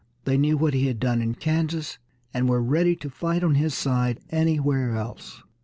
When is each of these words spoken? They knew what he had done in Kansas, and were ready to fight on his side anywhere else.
They 0.23 0.35
knew 0.35 0.57
what 0.57 0.73
he 0.73 0.87
had 0.87 0.99
done 0.99 1.21
in 1.21 1.35
Kansas, 1.35 1.99
and 2.33 2.49
were 2.49 2.59
ready 2.59 2.95
to 2.95 3.07
fight 3.11 3.43
on 3.43 3.53
his 3.53 3.75
side 3.75 4.19
anywhere 4.31 4.95
else. 4.95 5.43